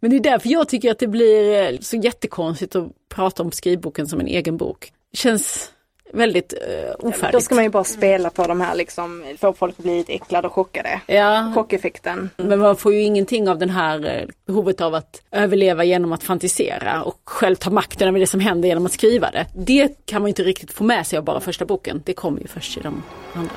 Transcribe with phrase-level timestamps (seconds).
[0.00, 3.52] Men det är därför jag tycker att det blir eh, så jättekonstigt att prata om
[3.52, 4.92] skrivboken som en egen bok.
[5.10, 5.72] Det känns
[6.12, 7.32] väldigt uh, ofärdigt.
[7.32, 10.12] Då ska man ju bara spela på de här liksom, få folk att bli lite
[10.12, 11.00] äcklade och chockade.
[11.06, 11.52] Ja.
[11.54, 12.30] Chockeffekten.
[12.36, 16.22] Men man får ju ingenting av den här eh, behovet av att överleva genom att
[16.22, 19.46] fantisera och själv ta makten över det som händer genom att skriva det.
[19.54, 22.02] Det kan man inte riktigt få med sig av bara första boken.
[22.04, 23.02] Det kommer ju först i de
[23.34, 23.54] andra.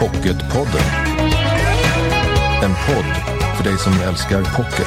[0.00, 1.15] Pocketpodden.
[2.62, 4.86] En podd för dig som älskar pocket.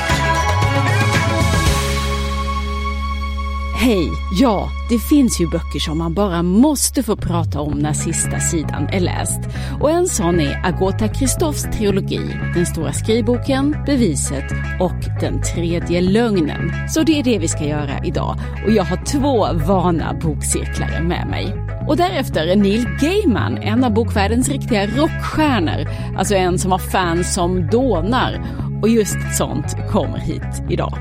[3.75, 4.11] Hej!
[4.31, 8.87] Ja, det finns ju böcker som man bara måste få prata om när sista sidan
[8.87, 9.39] är läst.
[9.81, 12.21] Och en sån är Agota Kristoffs trilogi,
[12.55, 16.89] Den stora skrivboken, Beviset och Den tredje lögnen.
[16.89, 18.35] Så det är det vi ska göra idag.
[18.65, 21.68] Och jag har två vana bokcirklare med mig.
[21.89, 25.87] Och därefter Neil Gaiman, en av bokvärldens riktiga rockstjärnor.
[26.17, 28.41] Alltså en som har fans som dånar.
[28.81, 30.97] Och just sånt kommer hit idag.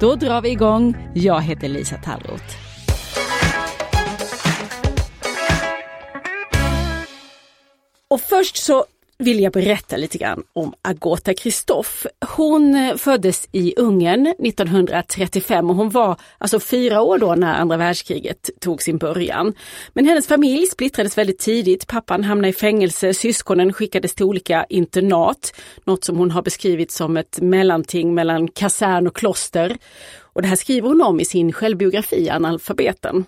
[0.00, 1.10] Då drar vi igång.
[1.14, 2.44] Jag heter Lisa Tallroth.
[8.08, 8.84] Och först så
[9.18, 12.06] vill jag berätta lite grann om Agota Kristoff.
[12.36, 17.76] Hon eh, föddes i Ungern 1935 och hon var alltså fyra år då när andra
[17.76, 19.54] världskriget tog sin början.
[19.92, 21.86] Men hennes familj splittrades väldigt tidigt.
[21.86, 27.16] Pappan hamnade i fängelse, syskonen skickades till olika internat, något som hon har beskrivit som
[27.16, 29.76] ett mellanting mellan kasern och kloster.
[30.34, 33.24] Och det här skriver hon om i sin självbiografi Analfabeten.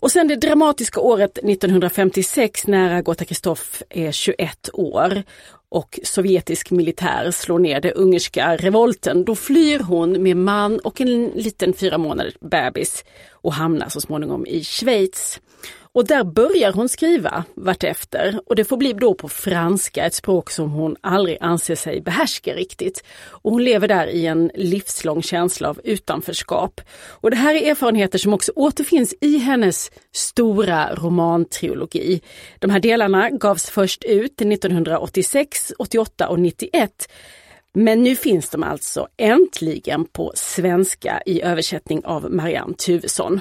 [0.00, 5.22] Och sen det dramatiska året 1956 när Agota Kristoff är 21 år
[5.68, 9.24] och sovjetisk militär slår ner den ungerska revolten.
[9.24, 14.46] Då flyr hon med man och en liten fyra månader bebis och hamnar så småningom
[14.46, 15.40] i Schweiz.
[15.92, 20.50] Och där börjar hon skriva vartefter och det får bli då på franska, ett språk
[20.50, 23.04] som hon aldrig anser sig behärska riktigt.
[23.28, 26.80] Och hon lever där i en livslång känsla av utanförskap.
[27.08, 32.20] Och det här är erfarenheter som också återfinns i hennes stora romantrilogi.
[32.58, 37.08] De här delarna gavs först ut 1986, 88 och 91.
[37.74, 43.40] Men nu finns de alltså äntligen på svenska i översättning av Marianne Tuvesson.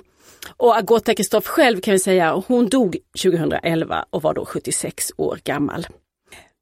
[0.58, 5.40] Och Agota Kristoff själv kan vi säga, hon dog 2011 och var då 76 år
[5.44, 5.88] gammal.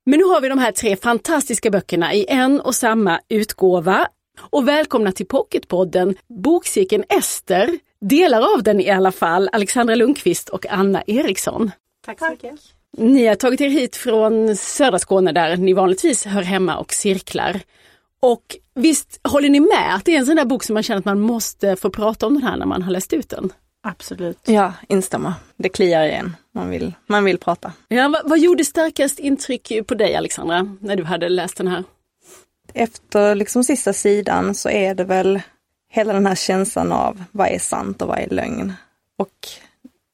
[0.06, 4.08] Men nu har vi de här tre fantastiska böckerna i en och samma utgåva.
[4.40, 10.66] Och välkomna till Pocketpodden, bokcirkeln Ester, delar av den i alla fall, Alexandra Lundqvist och
[10.70, 11.72] Anna Eriksson.
[12.06, 12.60] Tack så mycket.
[12.98, 17.60] Ni har tagit er hit från södra Skåne där ni vanligtvis hör hemma och cirklar.
[18.22, 21.00] Och visst håller ni med att det är en sån där bok som man känner
[21.00, 23.54] att man måste få prata om den här när man har läst ut den?
[23.88, 24.40] Absolut.
[24.46, 25.36] Ja, instämma.
[25.58, 26.36] Det kliar igen.
[26.52, 27.74] Man vill, man vill prata.
[27.88, 31.84] Ja, vad, vad gjorde starkast intryck på dig Alexandra, när du hade läst den här?
[32.74, 35.42] Efter liksom sista sidan så är det väl
[35.92, 38.74] hela den här känslan av vad är sant och vad är lögn.
[39.18, 39.48] Och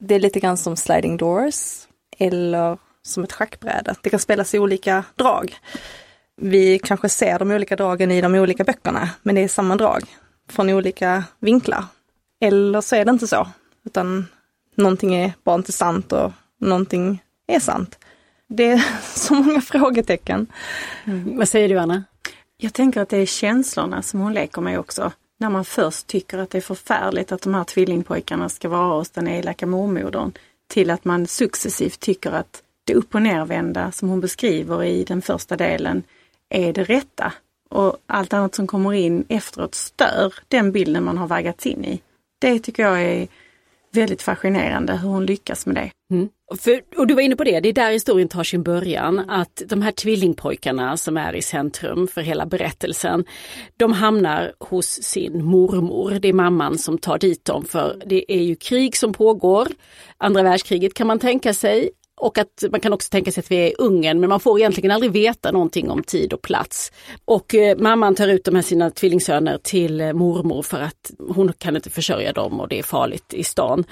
[0.00, 1.86] det är lite grann som sliding doors
[2.18, 3.94] eller som ett schackbräde.
[4.02, 5.56] Det kan spelas i olika drag.
[6.36, 10.02] Vi kanske ser de olika dragen i de olika böckerna, men det är samma drag
[10.50, 11.84] från olika vinklar.
[12.40, 13.46] Eller så är det inte så.
[13.84, 14.26] Utan
[14.74, 17.98] någonting är bara inte sant och någonting är sant.
[18.48, 18.84] Det är
[19.18, 20.46] så många frågetecken.
[21.04, 21.36] Mm.
[21.36, 22.04] Vad säger du Anna?
[22.56, 25.12] Jag tänker att det är känslorna som hon leker med också.
[25.38, 29.10] När man först tycker att det är förfärligt att de här tvillingpojkarna ska vara hos
[29.10, 30.32] den elaka mormodern
[30.66, 35.22] till att man successivt tycker att det upp och nervända som hon beskriver i den
[35.22, 36.02] första delen
[36.48, 37.32] är det rätta.
[37.68, 42.00] Och allt annat som kommer in efteråt stör den bilden man har vaggats in i.
[42.38, 43.28] Det tycker jag är
[43.92, 45.90] väldigt fascinerande hur hon lyckas med det.
[46.10, 46.28] Mm.
[46.58, 49.62] För, och du var inne på det, det är där historien tar sin början, att
[49.66, 53.24] de här tvillingpojkarna som är i centrum för hela berättelsen,
[53.76, 56.10] de hamnar hos sin mormor.
[56.10, 59.68] Det är mamman som tar dit dem för det är ju krig som pågår.
[60.18, 63.56] Andra världskriget kan man tänka sig och att man kan också tänka sig att vi
[63.56, 66.92] är i Ungern men man får egentligen aldrig veta någonting om tid och plats.
[67.24, 71.52] Och eh, mamman tar ut de här sina tvillingsöner till eh, mormor för att hon
[71.52, 73.84] kan inte försörja dem och det är farligt i stan.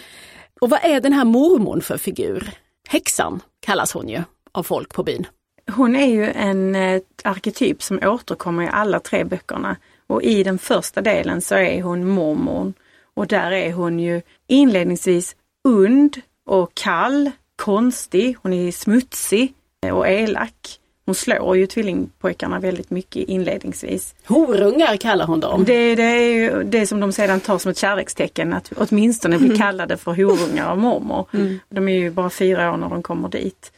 [0.60, 2.50] Och vad är den här mormon för figur?
[2.88, 5.26] Häxan kallas hon ju av folk på byn.
[5.70, 9.76] Hon är ju en eh, arketyp som återkommer i alla tre böckerna.
[10.06, 12.74] Och i den första delen så är hon mormon.
[13.14, 17.30] Och där är hon ju inledningsvis und och kall
[17.60, 19.54] konstig, hon är smutsig
[19.92, 20.78] och elak.
[21.06, 24.14] Hon slår ju tvillingpojkarna väldigt mycket inledningsvis.
[24.26, 25.64] Horungar kallar hon dem.
[25.64, 29.56] Det, det är ju det som de sedan tar som ett kärlekstecken att åtminstone bli
[29.58, 31.26] kallade för horungar av mormor.
[31.32, 31.58] Mm.
[31.68, 33.72] De är ju bara fyra år när de kommer dit.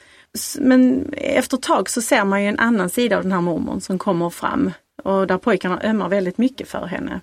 [0.58, 3.80] Men efter ett tag så ser man ju en annan sida av den här mormon
[3.80, 4.70] som kommer fram.
[5.02, 7.20] och där pojkarna ömmar väldigt mycket för henne.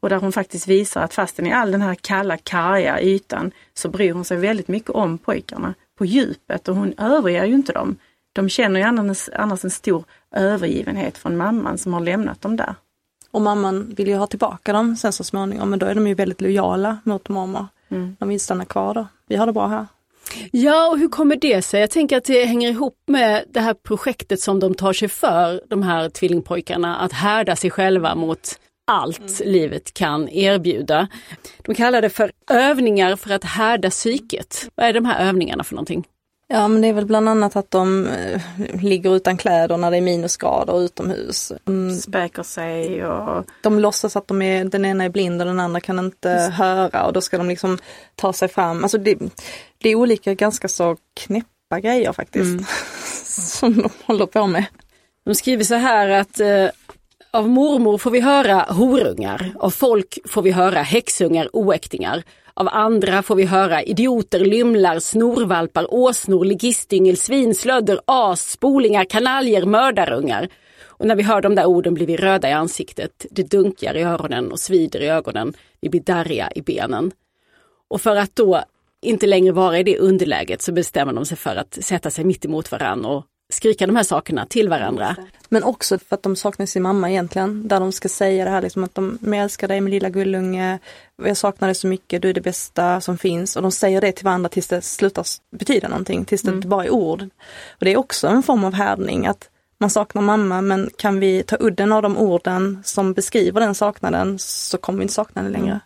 [0.00, 3.88] Och där hon faktiskt visar att fastän i all den här kalla, karga ytan så
[3.88, 7.96] bryr hon sig väldigt mycket om pojkarna på djupet och hon överger ju inte dem.
[8.32, 12.74] De känner ju annars, annars en stor övergivenhet från mamman som har lämnat dem där.
[13.30, 16.14] Och mamman vill ju ha tillbaka dem sen så småningom men då är de ju
[16.14, 17.66] väldigt lojala mot mormor.
[17.88, 18.16] Mm.
[18.18, 19.06] De vill stanna kvar då.
[19.26, 19.86] Vi har det bra här.
[20.50, 21.80] Ja, och hur kommer det sig?
[21.80, 25.62] Jag tänker att det hänger ihop med det här projektet som de tar sig för,
[25.68, 31.08] de här tvillingpojkarna, att härda sig själva mot allt livet kan erbjuda.
[31.62, 34.68] De kallar det för övningar för att härda psyket.
[34.74, 36.06] Vad är de här övningarna för någonting?
[36.46, 38.40] Ja men det är väl bland annat att de eh,
[38.82, 41.52] ligger utan kläder när det är minusgrader utomhus.
[41.68, 45.60] Mm, Späker sig och de låtsas att de är, den ena är blind och den
[45.60, 47.78] andra kan inte höra och då ska de liksom
[48.14, 48.82] ta sig fram.
[48.82, 49.18] Alltså det,
[49.78, 52.68] det är olika ganska så knäppa grejer faktiskt.
[53.58, 54.64] som de håller på med.
[55.24, 56.68] De skriver så här att eh,
[57.34, 62.22] av mormor får vi höra horungar, av folk får vi höra häxungar, oäktingar.
[62.54, 70.48] Av andra får vi höra idioter, lymlar, snorvalpar, åsnor, ligistyngel, svinslödder, as, spolingar, kanaljer, mördarungar.
[70.86, 74.02] Och när vi hör de där orden blir vi röda i ansiktet, det dunkar i
[74.02, 77.12] öronen och svider i ögonen, vi blir darriga i benen.
[77.88, 78.62] Och för att då
[79.02, 82.44] inte längre vara i det underläget så bestämmer de sig för att sätta sig mitt
[82.44, 83.24] emot varandra och
[83.54, 85.16] skrika de här sakerna till varandra.
[85.48, 87.68] Men också för att de saknar sin mamma egentligen.
[87.68, 90.78] Där de ska säga det här liksom att de, jag älskar dig min lilla gullunge.
[91.22, 93.56] Jag saknar dig så mycket, du är det bästa som finns.
[93.56, 95.24] Och de säger det till varandra tills det slutar
[95.58, 97.22] betyda någonting, tills det bara är ord.
[97.78, 99.48] Och det är också en form av härdning att
[99.78, 104.38] man saknar mamma men kan vi ta udden av de orden som beskriver den saknaden
[104.38, 105.80] så kommer vi inte sakna den längre.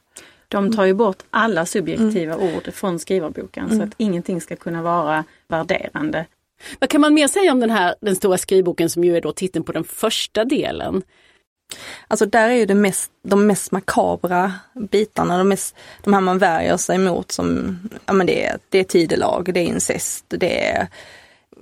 [0.48, 5.24] de tar ju bort alla subjektiva ord från skrivarboken så att ingenting ska kunna vara
[5.48, 6.26] värderande.
[6.78, 9.32] Vad kan man mer säga om den här den stora skrivboken som ju är då
[9.32, 11.02] titeln på den första delen?
[12.08, 16.38] Alltså där är ju det mest, de mest makabra bitarna, de, mest, de här man
[16.38, 20.66] värjer sig emot som, ja men det är, det är tidelag, det är incest, det
[20.66, 20.88] är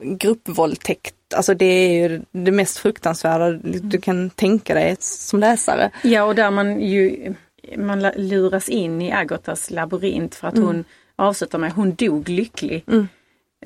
[0.01, 5.91] gruppvåldtäkt, alltså det är ju det mest fruktansvärda du kan tänka dig som läsare.
[6.03, 7.35] Ja och där man ju
[7.77, 10.85] man luras in i Agotas labyrint för att hon
[11.17, 12.85] avslutar med hon dog lycklig.
[12.89, 13.09] Mm.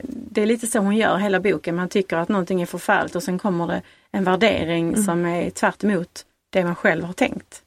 [0.05, 1.77] Det är lite så hon gör hela boken.
[1.77, 3.83] Man tycker att någonting är förfärligt och sen kommer det
[4.13, 7.63] en värdering som är tvärt emot det man själv har tänkt.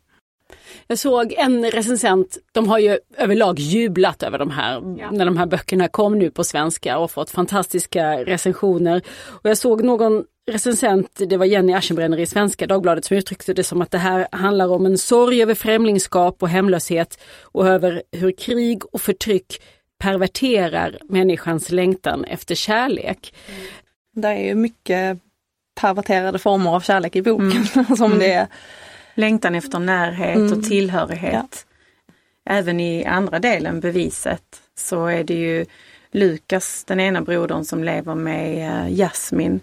[0.87, 4.81] Jag såg en recensent, de har ju överlag jublat över de här,
[5.11, 9.01] när de här böckerna kom nu på svenska och fått fantastiska recensioner.
[9.25, 13.63] Och jag såg någon recensent, det var Jenny Aschenbrenner i Svenska Dagbladet som uttryckte det
[13.63, 18.31] som att det här handlar om en sorg över främlingskap och hemlöshet och över hur
[18.31, 19.61] krig och förtryck
[20.03, 23.33] perverterar människans längtan efter kärlek.
[24.15, 25.19] Det är ju mycket
[25.81, 27.65] perverterade former av kärlek i boken.
[27.97, 28.47] som det är.
[29.15, 31.65] Längtan efter närhet och tillhörighet.
[32.45, 35.65] Även i andra delen, beviset, så är det ju
[36.11, 39.59] Lukas, den ena brodern, som lever med eh, Jasmin.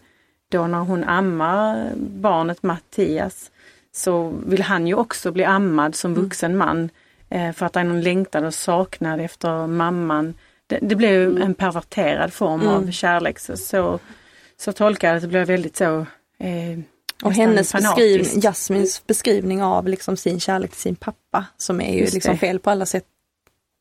[0.50, 3.50] Då när hon ammar barnet Mattias
[3.92, 6.90] så vill han ju också bli ammad som vuxen man.
[7.30, 10.34] Eh, för att någon längtan och saknad efter mamman.
[10.66, 13.38] Det, det blir ju en perverterad form av kärlek.
[13.38, 13.98] Så, så,
[14.56, 16.06] så tolkar jag det, det blir väldigt så
[16.38, 16.78] eh,
[17.22, 22.00] Och hennes beskrivning, Jasmins beskrivning av liksom sin kärlek till sin pappa som är ju
[22.00, 22.38] Just liksom det.
[22.38, 23.04] fel på alla sätt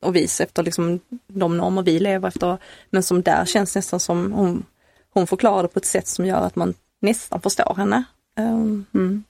[0.01, 2.57] och vis efter liksom de normer vi lever efter.
[2.89, 4.65] Men som där känns nästan som hon,
[5.13, 8.03] hon förklarar det på ett sätt som gör att man nästan förstår henne.
[8.39, 9.23] Um, Mm.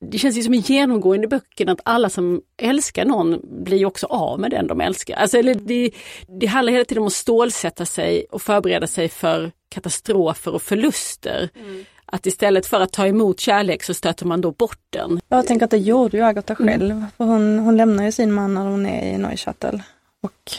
[0.00, 4.06] Det känns ju som en genomgående i böckerna att alla som älskar någon blir också
[4.06, 5.16] av med den de älskar.
[5.16, 5.90] Alltså, eller det,
[6.40, 11.50] det handlar hela tiden om att stålsätta sig och förbereda sig för katastrofer och förluster.
[12.06, 15.20] Att istället för att ta emot kärlek så stöter man då bort den.
[15.28, 17.04] Jag tänker att det gjorde ju Agatha själv.
[17.16, 19.82] För hon, hon lämnar ju sin man när hon är i Neuchâtel.
[20.22, 20.52] Och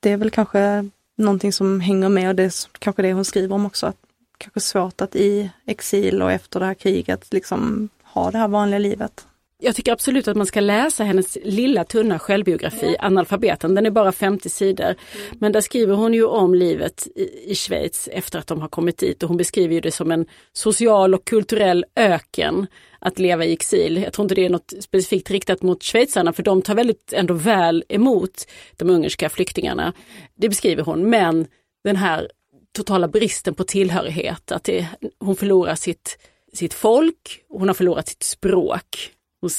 [0.00, 3.54] det är väl kanske någonting som hänger med och det är kanske det hon skriver
[3.54, 3.86] om också.
[3.86, 3.96] Att
[4.38, 8.78] kanske svårt att i exil och efter det här kriget liksom ha det här vanliga
[8.78, 9.26] livet.
[9.58, 13.74] Jag tycker absolut att man ska läsa hennes lilla tunna självbiografi, Analfabeten.
[13.74, 14.94] Den är bara 50 sidor.
[15.32, 17.08] Men där skriver hon ju om livet
[17.46, 21.14] i, Schweiz efter att de har kommit dit och hon beskriver det som en social
[21.14, 22.66] och kulturell öken
[22.98, 23.96] att leva i exil.
[23.96, 27.34] Jag tror inte det är något specifikt riktat mot schweizarna för de tar väldigt ändå
[27.34, 28.46] väl emot
[28.76, 29.92] de ungerska flyktingarna.
[30.34, 31.46] Det beskriver hon, men
[31.84, 32.30] den här
[32.76, 36.18] totala bristen på tillhörighet, att det, hon förlorar sitt,
[36.52, 39.12] sitt folk, hon har förlorat sitt språk.
[39.40, 39.50] Hon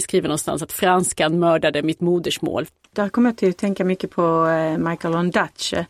[0.00, 2.66] skriver någonstans att franskan mördade mitt modersmål.
[2.90, 5.86] Där kommer jag till att tänka mycket på eh, Michael Ondaatje,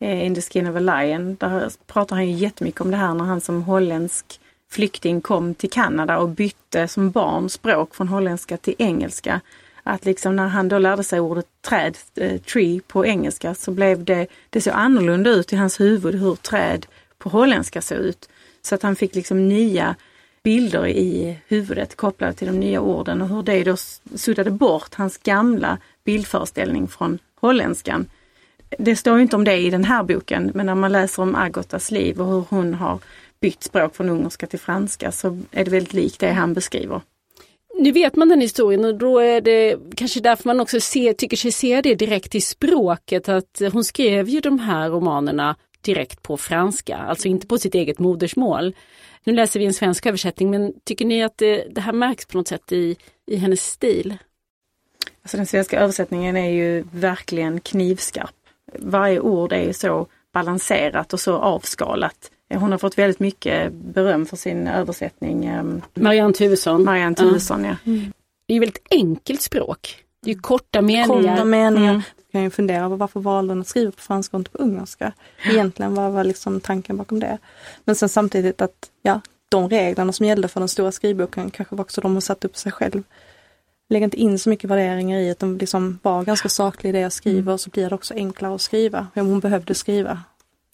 [0.00, 1.36] eh, In the skin of a lion.
[1.36, 5.70] Där pratar han ju jättemycket om det här när han som holländsk flykting kom till
[5.70, 9.40] Kanada och bytte som barn språk från holländska till engelska.
[9.82, 14.04] Att liksom när han då lärde sig ordet träd, eh, tree på engelska, så blev
[14.04, 16.86] det, det så annorlunda ut i hans huvud hur träd
[17.18, 18.28] på holländska såg ut.
[18.66, 19.96] Så att han fick liksom nya
[20.42, 23.76] bilder i huvudet kopplade till de nya orden och hur det då
[24.14, 28.06] suddade bort hans gamla bildföreställning från holländskan.
[28.78, 31.90] Det står inte om det i den här boken, men när man läser om Agotas
[31.90, 32.98] liv och hur hon har
[33.40, 37.00] bytt språk från ungerska till franska så är det väldigt likt det han beskriver.
[37.78, 41.36] Nu vet man den historien och då är det kanske därför man också ser, tycker
[41.36, 45.56] sig se det direkt i språket att hon skrev ju de här romanerna
[45.86, 48.74] direkt på franska, alltså inte på sitt eget modersmål.
[49.24, 52.38] Nu läser vi en svensk översättning men tycker ni att det, det här märks på
[52.38, 54.18] något sätt i, i hennes stil?
[55.22, 58.34] Alltså den svenska översättningen är ju verkligen knivskarp.
[58.74, 62.30] Varje ord är så balanserat och så avskalat.
[62.54, 65.44] Hon har fått väldigt mycket beröm för sin översättning.
[65.44, 66.84] Ehm, Marianne Tuvesson.
[66.84, 67.76] Marianne Tuvesson, ja.
[67.84, 67.92] ja.
[67.92, 68.12] Mm.
[68.46, 70.04] Det är väldigt enkelt språk.
[70.22, 71.06] Det är korta meningar.
[71.06, 71.90] Korta meningar.
[71.90, 72.02] Mm.
[72.36, 75.12] Kan ju fundera på varför valde hon att skriva på franska och inte på ungerska.
[75.44, 77.38] Egentligen vad var liksom tanken bakom det?
[77.84, 81.84] Men sen samtidigt att ja, de reglerna som gällde för den stora skrivboken kanske var
[81.84, 83.02] också de hon satt upp sig själv.
[83.88, 87.12] Lägg inte in så mycket värderingar i utan liksom var ganska saklig i det jag
[87.12, 87.58] skriver mm.
[87.58, 89.06] så blir det också enklare att skriva.
[89.14, 90.22] Om hon behövde skriva.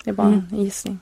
[0.04, 0.42] Det är bara mm.
[0.50, 1.00] en gissning.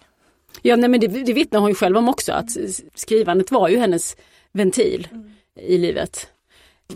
[0.62, 2.50] Ja, nej, men det, det vittnar hon ju själv om också att
[2.94, 4.16] skrivandet var ju hennes
[4.52, 5.32] ventil mm.
[5.54, 6.28] i livet.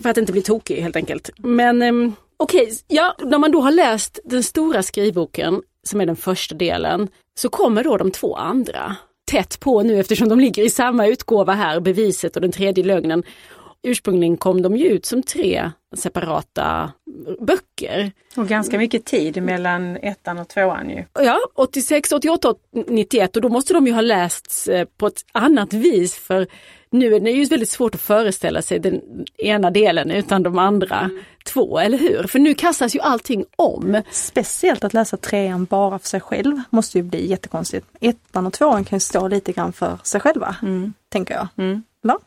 [0.02, 1.30] För att inte bli tokig helt enkelt.
[1.36, 6.06] Men um, okej, okay, ja, när man då har läst den stora skrivboken som är
[6.06, 8.96] den första delen så kommer då de två andra
[9.30, 13.22] tätt på nu eftersom de ligger i samma utgåva här, beviset och den tredje lögnen
[13.84, 16.92] ursprungligen kom de ju ut som tre separata
[17.40, 18.12] böcker.
[18.36, 21.04] Och ganska mycket tid mellan ettan och tvåan ju.
[21.12, 22.54] Ja, 86, 88
[22.86, 26.46] 91 och då måste de ju ha lästs eh, på ett annat vis för
[26.94, 29.00] nu är det ju väldigt svårt att föreställa sig den
[29.38, 31.22] ena delen utan de andra mm.
[31.44, 32.22] två, eller hur?
[32.22, 34.02] För nu kastas ju allting om.
[34.10, 37.86] Speciellt att läsa trean bara för sig själv måste ju bli jättekonstigt.
[38.00, 40.92] Ettan och tvåan kan ju stå lite grann för sig själva, mm.
[41.08, 41.48] tänker jag.
[41.56, 41.82] Mm.
[42.02, 42.18] Va?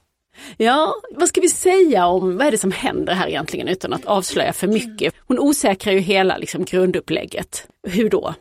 [0.57, 4.05] Ja, vad ska vi säga om vad är det som händer här egentligen utan att
[4.05, 5.13] avslöja för mycket?
[5.19, 7.67] Hon osäkrar ju hela liksom, grundupplägget.
[7.83, 8.33] Hur då?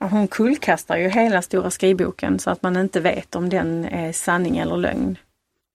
[0.00, 4.58] Hon kullkastar ju hela stora skrivboken så att man inte vet om den är sanning
[4.58, 5.18] eller lögn.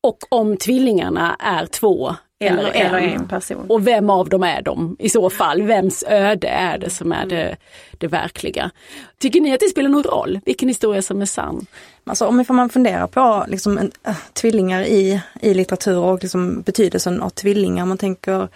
[0.03, 2.95] Och om tvillingarna är två eller, eller, en.
[2.95, 3.65] eller en person.
[3.69, 5.61] Och vem av dem är de i så fall?
[5.61, 7.57] Vems öde är det som är det,
[7.97, 8.71] det verkliga?
[9.17, 11.65] Tycker ni att det spelar någon roll vilken historia som är sann?
[12.03, 17.29] Alltså om man funderar på liksom, äh, tvillingar i, i litteratur och liksom, betydelsen av
[17.29, 18.47] tvillingar, man tänker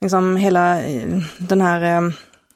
[0.00, 2.10] liksom hela eh, den här äh,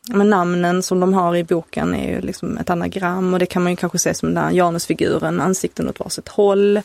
[0.09, 3.63] men namnen som de har i boken är ju liksom ett anagram och det kan
[3.63, 6.81] man ju kanske se som den här Janusfiguren, ansikten åt varsitt håll.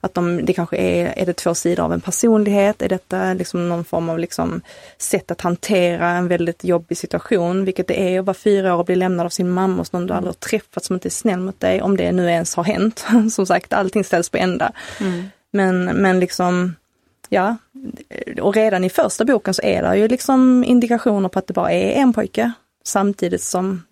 [0.00, 2.82] Att de, det kanske är, är det två sidor av en personlighet?
[2.82, 4.60] Är detta liksom någon form av liksom
[4.98, 8.86] sätt att hantera en väldigt jobbig situation, vilket det är att vara fyra år och
[8.86, 11.40] bli lämnad av sin mamma hos någon du aldrig har träffat som inte är snäll
[11.40, 13.06] mot dig, om det nu ens har hänt.
[13.32, 14.72] som sagt, allting ställs på ända.
[15.00, 15.24] Mm.
[15.50, 16.74] Men, men liksom
[17.28, 17.56] Ja,
[18.40, 21.72] och redan i första boken så är det ju liksom indikationer på att det bara
[21.72, 22.52] är en pojke
[22.86, 23.82] Samtidigt som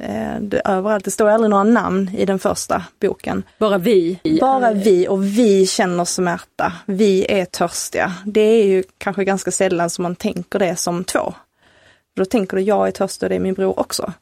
[0.00, 3.42] eh, det, överallt, det står aldrig några namn i den första boken.
[3.58, 4.20] Bara vi?
[4.40, 6.72] Bara vi och vi känner smärta.
[6.86, 8.12] Vi är törstiga.
[8.26, 11.34] Det är ju kanske ganska sällan som man tänker det som två.
[12.16, 14.12] Då tänker du jag är törstig och det är min bror också.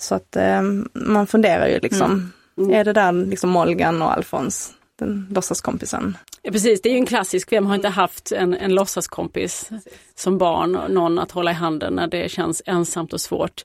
[0.00, 2.32] Så att eh, man funderar ju liksom, mm.
[2.58, 2.80] Mm.
[2.80, 6.16] är det där liksom Molgan och Alfons, den låtsaskompisen?
[6.46, 9.70] Ja, precis, det är ju en klassisk, vem har inte haft en, en låtsaskompis
[10.14, 13.64] som barn, någon att hålla i handen när det känns ensamt och svårt.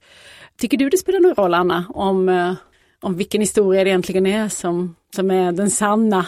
[0.58, 2.54] Tycker du det spelar någon roll Anna, om, eh,
[3.02, 6.26] om vilken historia det egentligen är som, som är den sanna?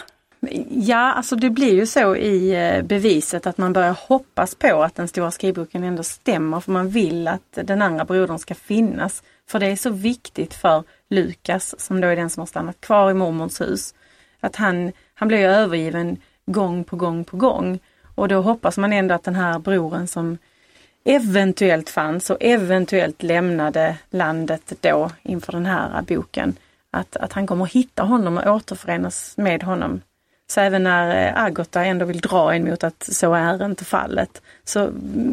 [0.70, 4.94] Ja, alltså det blir ju så i eh, beviset att man börjar hoppas på att
[4.94, 9.22] den stora skrivboken ändå stämmer för man vill att den andra brodern ska finnas.
[9.48, 13.10] För det är så viktigt för Lukas, som då är den som har stannat kvar
[13.10, 13.94] i mormors hus,
[14.40, 17.78] att han, han blir övergiven gång på gång på gång.
[18.14, 20.38] Och då hoppas man ändå att den här broren som
[21.04, 26.56] eventuellt fanns och eventuellt lämnade landet då inför den här boken,
[26.90, 30.00] att, att han kommer hitta honom och återförenas med honom.
[30.46, 34.42] Så även när eh, Agota ändå vill dra en mot att så är inte fallet,
[34.64, 34.90] så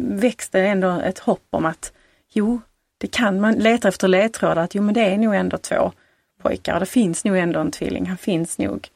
[0.09, 1.93] väcks det ändå ett hopp om att
[2.33, 2.61] jo,
[2.97, 5.91] det kan man leta efter ledtrådar att jo men det är nog ändå två
[6.41, 8.89] pojkar det finns nog ändå en tvilling, han finns nog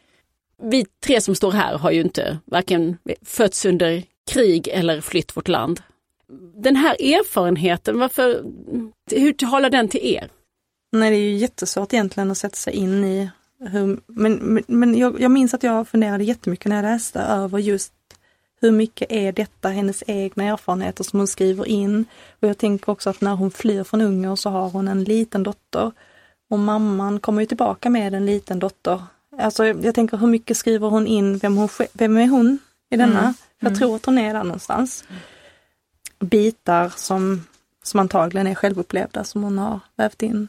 [0.64, 5.48] vi tre som står här har ju inte varken fötts under krig eller flytt vårt
[5.48, 5.82] land.
[6.56, 8.44] Den här erfarenheten, varför,
[9.12, 10.30] hur talar den till er?
[10.92, 14.98] Nej, det är ju jättesvårt egentligen att sätta sig in i hur, men men, men
[14.98, 17.94] jag, jag minns att jag funderade jättemycket när jag läste över just
[18.62, 22.06] hur mycket är detta hennes egna erfarenheter som hon skriver in?
[22.42, 25.44] Och jag tänker också att när hon flyr från Ungern så har hon en liten
[25.44, 25.92] dotter.
[26.50, 29.04] Och mamman kommer ju tillbaka med en liten dotter.
[29.40, 33.20] Alltså jag tänker hur mycket skriver hon in, vem, hon, vem är hon i denna?
[33.20, 33.34] Mm.
[33.60, 33.80] Jag Mm.
[33.80, 35.04] tror att hon är där någonstans.
[36.20, 37.44] Bitar som,
[37.84, 40.48] som antagligen är självupplevda som hon har vävt in.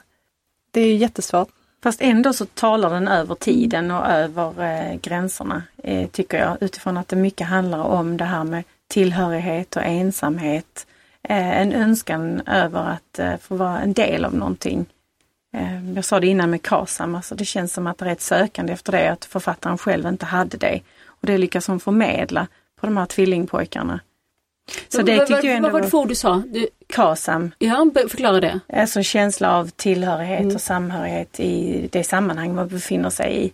[0.70, 1.48] Det är jättesvårt.
[1.82, 4.62] Fast ändå så talar den över tiden och över
[4.92, 6.56] eh, gränserna, eh, tycker jag.
[6.60, 10.86] Utifrån att det mycket handlar om det här med tillhörighet och ensamhet.
[11.22, 14.86] Eh, en önskan över att eh, få vara en del av någonting.
[15.56, 18.20] Eh, jag sa det innan med KASAM, alltså det känns som att det är ett
[18.20, 20.80] sökande efter det, att författaren själv inte hade det.
[21.06, 22.46] Och det lyckas hon förmedla
[22.80, 24.00] på de här tvillingpojkarna.
[24.88, 26.42] Så det tycker jag ändå vad var det för ord du sa?
[26.46, 28.60] Du, KASAM, ja, förklara det.
[28.72, 30.54] Alltså känsla av tillhörighet Mm.
[30.54, 33.52] och samhörighet i det sammanhang man befinner sig i.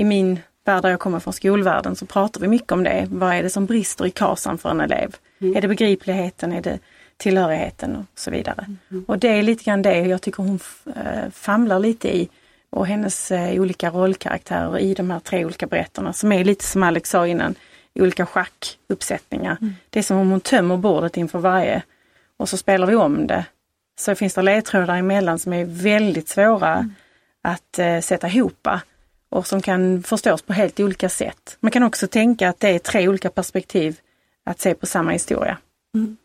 [0.00, 3.06] I min värld där jag kommer från skolvärlden så pratar vi mycket om det.
[3.10, 5.16] Vad är det som brister i KASAM för en elev?
[5.40, 5.56] Mm.
[5.56, 6.52] Är det begripligheten?
[6.52, 6.78] Är det
[7.16, 8.66] tillhörigheten och så vidare?
[8.90, 9.04] Mm.
[9.08, 10.60] Och det är lite grann det jag tycker hon
[10.96, 12.28] eh, famlar lite i.
[12.70, 16.82] Och hennes eh, olika rollkaraktärer i de här tre olika berättarna som är lite som
[16.82, 17.54] Alex sa innan,
[17.94, 19.56] i olika schackuppsättningar.
[19.90, 21.82] Det är som om hon tömmer bordet inför varje
[22.36, 23.44] och så spelar vi om det.
[23.98, 26.90] Så finns det ledtrådar emellan som är väldigt svåra
[27.42, 28.68] att eh, sätta ihop
[29.28, 31.56] och som kan förstås på helt olika sätt.
[31.60, 34.00] Man kan också tänka att det är tre olika perspektiv
[34.44, 35.58] att se på samma historia.
[35.94, 36.16] Mm.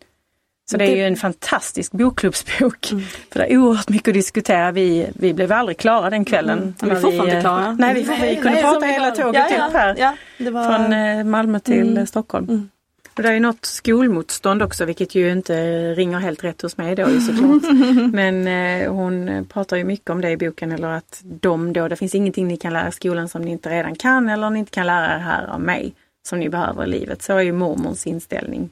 [0.72, 2.86] Så det är ju en fantastisk bokklubbsbok.
[3.32, 4.72] För det är oerhört mycket att diskutera.
[4.72, 6.60] Vi, vi blev aldrig klara den kvällen.
[6.60, 6.74] Mm.
[6.82, 7.72] Vi är fortfarande eh, klara.
[7.80, 9.96] Nej, vi, får, vi kunde Nej, prata hela tåget ja, upp här.
[9.98, 10.66] Ja, det var...
[10.66, 11.98] Från eh, Malmö till Mm.
[11.98, 12.50] eh, Stockholm.
[12.50, 12.70] Mm.
[13.16, 15.54] Och det är något skolmotstånd också vilket ju inte
[15.94, 17.64] ringer helt rätt hos mig då ju såklart.
[18.14, 21.96] Men eh, hon pratar ju mycket om det i boken eller att de då, det
[21.96, 24.72] finns ingenting ni kan lära i skolan som ni inte redan kan eller ni inte
[24.72, 25.94] kan lära er här av mig
[26.28, 27.22] som ni behöver i livet.
[27.22, 28.70] Så är ju mormons inställning.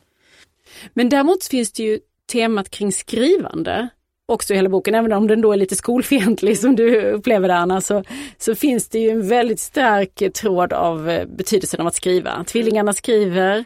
[0.93, 1.99] Men däremot finns det ju
[2.31, 3.89] temat kring skrivande
[4.25, 7.55] också i hela boken, även om den då är lite skolfientlig som du upplever det
[7.55, 8.03] Anna, så,
[8.37, 12.43] så finns det ju en väldigt stark tråd av eh, betydelsen av att skriva.
[12.47, 13.65] Tvillingarna skriver,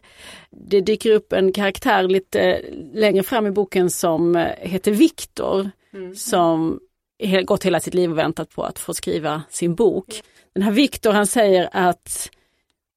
[0.52, 2.62] det dyker upp en karaktär lite
[2.94, 5.70] längre fram i boken som eh, heter Viktor,
[6.16, 6.80] som
[7.24, 10.22] he- gått hela sitt liv och väntat på att få skriva sin bok.
[10.54, 12.30] Den här Viktor han säger att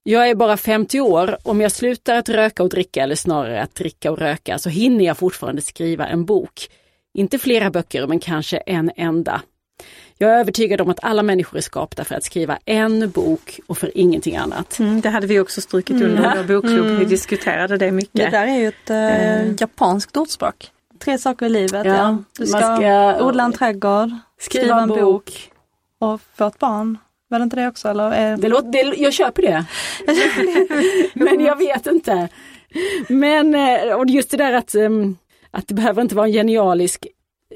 [0.08, 3.74] jag är bara 50 år, om jag slutar att röka och dricka eller snarare att
[3.74, 6.68] dricka och röka så hinner jag fortfarande skriva en bok.
[7.14, 9.42] Inte flera böcker men kanske en enda.
[10.18, 13.78] Jag är övertygad om att alla människor är skapta för att skriva en bok och
[13.78, 14.78] för ingenting annat.
[14.78, 16.98] Mm, det hade vi också strukit under i vår bokklubb.
[16.98, 18.12] Vi diskuterade det mycket.
[18.12, 19.54] Det där är ju ett Eh.
[19.60, 20.70] japanskt ordspråk.
[21.04, 21.86] Tre saker i livet.
[21.86, 22.18] Ja, Ja.
[22.38, 25.50] Du ska, ska- odla en trädgård, Skriva en bok.
[26.00, 26.98] och få ett barn.
[27.28, 27.88] Var det inte det också?
[27.88, 28.10] Eller?
[28.10, 29.64] är- Det låter, det, jag köper det.
[31.14, 32.28] Men jag vet inte.
[33.08, 35.16] Men eh, och just det där att, ehm,
[35.50, 37.06] att det behöver inte vara en genialisk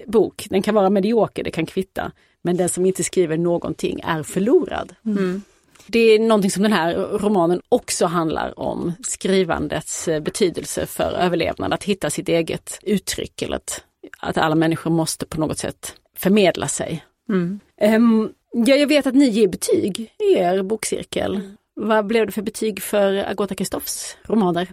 [0.06, 0.46] bok.
[0.50, 2.12] Den kan vara medioker, det kan kvitta.
[2.42, 4.94] Men den som inte skriver någonting är förlorad.
[5.06, 5.42] Mm.
[5.86, 11.72] Det är någonting som den här romanen också handlar om, skrivandets eh, betydelse för överlevnad,
[11.72, 13.84] att hitta sitt eget uttryck eller att,
[14.18, 17.04] att alla människor måste på något sätt förmedla sig.
[17.28, 17.60] Mm.
[17.80, 21.40] Ehm, ja, jag vet att ni ger betyg i er bokcirkel.
[21.74, 24.68] Vad blev det för betyg för Agota Kristoffs romaner?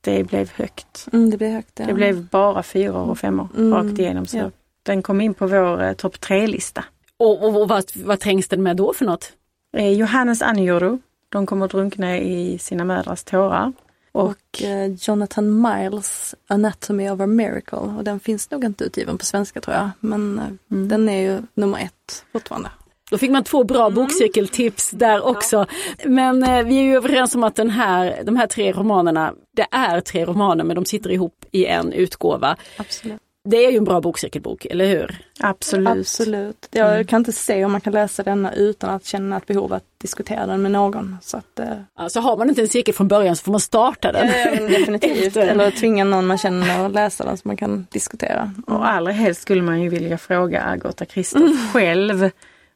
[0.00, 1.06] Det blev högt.
[1.12, 1.78] Mm, det blir högt.
[1.78, 1.86] Ja.
[1.86, 4.26] Det blev bara fyror och femmor Mm, rakt igenom.
[4.26, 4.50] Så ja.
[4.82, 6.84] Den kom in på vår eh, topp tre-lista.
[7.16, 9.32] Och, och, och vad, vad trängs den med då för något?
[9.76, 13.72] Eh, Johannes Anjoru, de kommer att drunkna i sina mödrars tårar.
[14.12, 17.78] Och, Och eh, Jonathan Miles Anatomy of a Miracle.
[17.78, 19.90] Och den finns nog inte utgiven på svenska tror jag.
[20.00, 20.88] Men eh, Mm.
[20.88, 22.70] den är ju nummer ett fortfarande.
[23.10, 25.66] Då fick man två bra bokcirkeltips där också.
[26.04, 29.66] Men eh, vi är ju överens om att den här, de här tre romanerna, det
[29.70, 32.56] är tre romaner men de sitter ihop i en utgåva.
[32.76, 33.18] Absolut.
[33.44, 35.18] Det är ju en bra bokcirkelbok, eller hur?
[35.40, 35.88] absolut.
[35.88, 36.68] Absolut.
[36.70, 37.06] Jag Mm.
[37.06, 40.46] kan inte se om man kan läsa denna utan att känna ett behov att diskutera
[40.46, 41.16] den med någon.
[41.22, 44.12] Så att, eh, Alltså har man inte en cirkel från början så får man starta
[44.12, 44.26] den.
[44.70, 45.26] definitivt.
[45.26, 45.46] Efter.
[45.46, 48.54] Eller tvinga någon man känner att läsa den så man kan diskutera.
[48.66, 52.30] Och allra helst skulle man ju vilja fråga Agota Kristoff själv.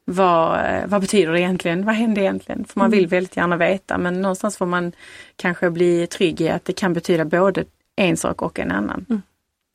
[0.05, 1.85] Vad, vad betyder det egentligen?
[1.85, 2.65] Vad hände egentligen?
[2.65, 4.93] För man vill väldigt gärna veta men någonstans får man
[5.37, 7.65] kanske bli trygg i att det kan betyda både
[7.97, 9.23] en sak och en annan.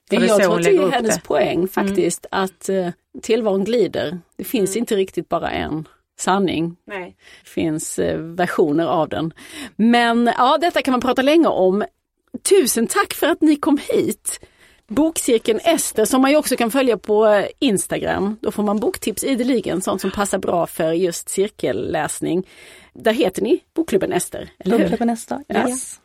[0.10, 1.24] Det För det är jag tror att det är hennes det.
[1.24, 2.90] poäng faktiskt, att eh,
[3.22, 4.20] tillvaron glider.
[4.38, 5.88] Det finns inte riktigt bara en
[6.20, 6.76] sanning.
[6.88, 7.16] Nej.
[7.44, 9.34] Det finns eh, versioner av den.
[9.76, 11.84] Men ja, detta kan man prata länge om.
[12.50, 14.40] Tusen tack för att ni kom hit.
[14.90, 18.38] Bokcirkeln Ester som man ju också kan följa på eh, Instagram.
[18.42, 22.48] Då får man boktips ideligen, sånt som passar bra för just cirkelläsning.
[22.94, 24.84] Där heter ni Bokklubben Ester, eller hur?
[24.84, 26.00] Bokklubben Ester, yes.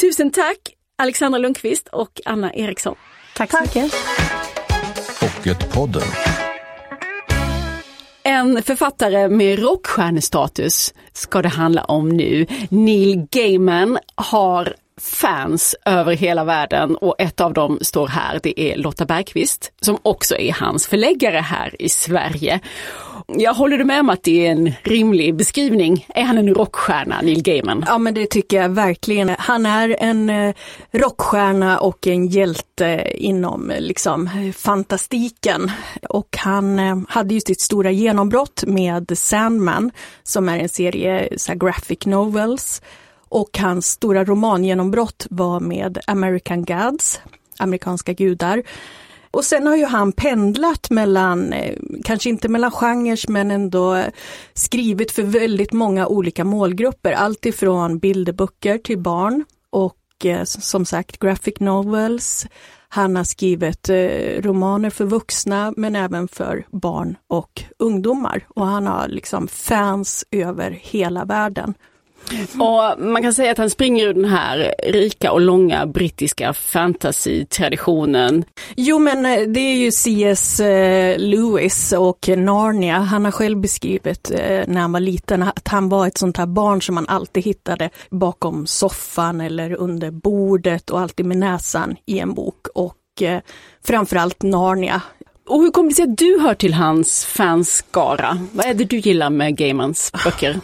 [0.00, 0.58] Tusen tack
[0.98, 2.94] Alexandra Lundqvist och Anna Eriksson.
[3.36, 3.92] Tack så mycket.
[5.20, 6.02] Pocketpodden.
[8.22, 12.46] En författare med rockstjärnestatus ska det handla om nu.
[12.68, 18.76] Neil Gaiman har fans över hela världen och ett av dem står här, det är
[18.76, 22.60] Lotta Bergqvist som också är hans förläggare här i Sverige.
[23.26, 26.06] Jag håller du med om att det är en rimlig beskrivning?
[26.08, 27.84] Är han en rockstjärna, Neil Gaiman?
[27.86, 29.28] Ja men det tycker jag verkligen.
[29.38, 30.54] Han är en eh,
[30.92, 35.70] rockstjärna och en hjälte inom liksom fantastiken.
[36.08, 39.90] Och han eh, hade ju sitt stora genombrott med Sandman
[40.22, 42.82] som är en serie så graphic novels.
[43.34, 47.20] Och hans stora romangenombrott var med American Gods,
[47.58, 48.62] amerikanska gudar.
[49.30, 54.02] Och sen har ju han pendlat mellan, eh, kanske inte mellan genrer, men ändå
[54.52, 57.12] skrivit för väldigt många olika målgrupper.
[57.12, 62.46] Allt ifrån bilderböcker till barn och eh, som sagt graphic novels.
[62.88, 68.46] Han har skrivit eh, romaner för vuxna men även för barn och ungdomar.
[68.48, 71.74] Och han har liksom fans över hela världen.
[72.52, 78.44] Och man kan säga att han springer ur den här rika och långa brittiska fantasy-traditionen.
[78.76, 80.60] Jo men eh, det är ju C.S.
[80.60, 82.98] Eh, Lewis och Narnia.
[82.98, 86.46] Han har själv beskrivit eh, när han var liten att han var ett sånt här
[86.46, 92.18] barn som man alltid hittade bakom soffan eller under bordet och alltid med näsan i
[92.18, 92.66] en bok.
[92.74, 92.96] Och
[93.84, 95.02] framförallt Narnia.
[95.48, 98.38] Och hur kommer det sig att du hör till hans fanskara?
[98.52, 100.60] Vad är det du gillar med Gaimans böcker?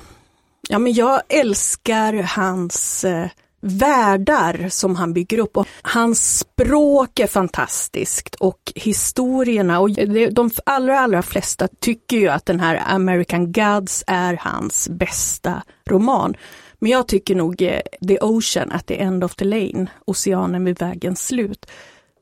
[0.72, 3.28] Ja, men jag älskar hans eh,
[3.60, 5.56] världar som han bygger upp.
[5.56, 9.90] Och hans språk är fantastiskt och historierna och
[10.32, 16.34] de allra, allra flesta tycker ju att den här American Gods är hans bästa roman.
[16.78, 20.78] Men jag tycker nog eh, The Ocean at the End of the Lane, Oceanen vid
[20.78, 21.66] vägens slut.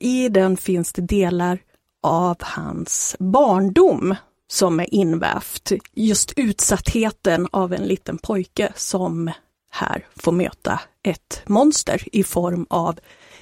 [0.00, 1.58] I den finns det delar
[2.02, 4.14] av hans barndom
[4.48, 5.72] som är invävt.
[5.94, 9.30] Just utsattheten av en liten pojke som
[9.70, 12.98] här får möta ett monster i form av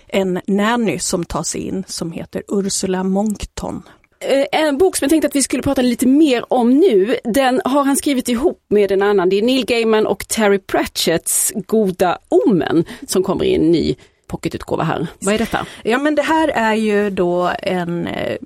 [0.07, 3.83] en nanny som tar sig in som heter Ursula Monkton.
[4.21, 7.61] Eh, en bok som jag tänkte att vi skulle prata lite mer om nu, den
[7.65, 9.29] har han skrivit ihop med en annan.
[9.29, 14.85] Det är Neil Gaiman och Terry Pratchetts Goda Omen som kommer i en ny pocketutgåva
[14.85, 15.07] här.
[15.21, 15.67] Vad är detta?
[15.83, 18.37] Ja men det här är ju då en, eh,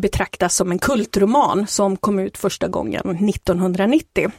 [0.00, 4.30] betraktas som en kultroman som kom ut första gången 1990.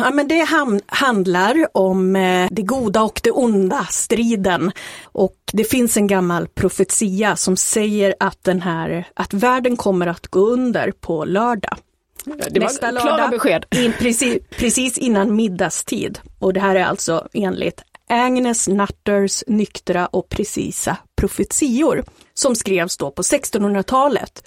[0.00, 0.48] Ja, men det
[0.86, 4.72] handlar om eh, det goda och det onda, striden.
[5.04, 10.26] Och det finns en gammal profetia som säger att, den här, att världen kommer att
[10.26, 11.76] gå under på lördag.
[12.24, 13.64] Det var Nästa klara lördag, besked.
[13.70, 16.18] In, precis, precis innan middagstid.
[16.38, 23.10] Och det här är alltså enligt Agnes Nutters nyktra och precisa profetior som skrevs då
[23.10, 24.44] på 1600-talet.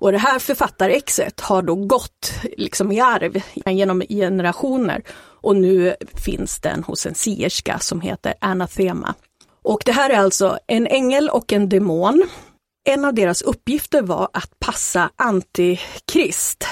[0.00, 5.02] Och det här författarexet har då gått liksom i arv genom generationer
[5.40, 9.14] och nu finns den hos en sierska som heter Anathema.
[9.62, 12.28] Och det här är alltså en ängel och en demon.
[12.88, 16.64] En av deras uppgifter var att passa Antikrist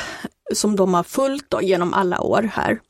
[0.54, 2.80] som de har följt genom alla år här.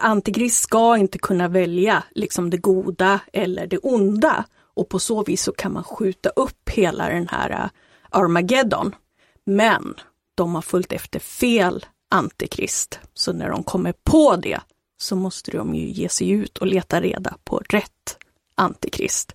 [0.00, 5.42] Antikrist ska inte kunna välja liksom det goda eller det onda och på så vis
[5.42, 7.70] så kan man skjuta upp hela den här uh,
[8.10, 8.94] Armageddon.
[9.46, 9.94] Men
[10.34, 13.00] de har följt efter fel antikrist.
[13.14, 14.60] Så när de kommer på det
[14.98, 18.18] så måste de ju ge sig ut och leta reda på rätt
[18.54, 19.34] antikrist.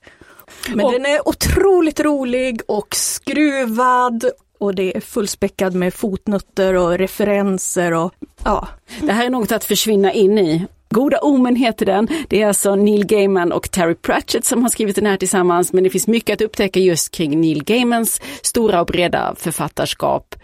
[0.70, 4.26] Men och, den är otroligt rolig och skruvad
[4.60, 8.14] och det är fullspäckad med fotnötter och referenser och
[8.44, 8.68] ja.
[9.02, 10.66] Det här är något att försvinna in i.
[10.90, 12.08] Goda Omen heter den.
[12.30, 15.84] Det är alltså Neil Gaiman och Terry Pratchett som har skrivit den här tillsammans, men
[15.84, 20.36] det finns mycket att upptäcka just kring Neil Gaimans stora och breda författarskap.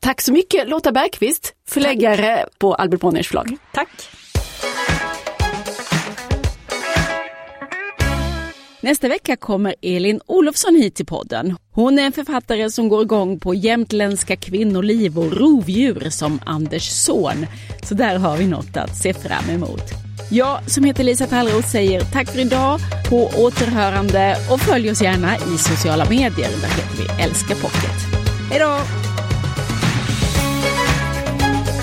[0.00, 2.58] Tack så mycket Lotta Bergqvist, förläggare Tack.
[2.58, 3.56] på Albert Bonniers förlag.
[3.72, 3.88] Tack!
[8.82, 11.56] Nästa vecka kommer Elin Olofsson hit till podden.
[11.72, 17.46] Hon är en författare som går igång på jämtländska kvinnoliv och rovdjur som Anders son.
[17.82, 19.82] Så där har vi något att se fram emot.
[20.30, 25.36] Jag som heter Lisa Tallroth säger tack för idag, på återhörande och följ oss gärna
[25.36, 26.50] i sociala medier.
[26.60, 27.96] Där heter vi Älska Pocket.
[28.50, 28.78] Hej då!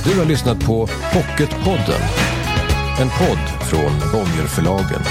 [0.06, 2.02] Du har lyssnat på Pocketpodden.
[3.00, 5.02] En podd från Bonnierförlagen.